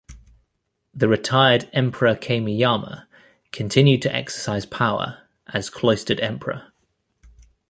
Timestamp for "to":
4.01-4.11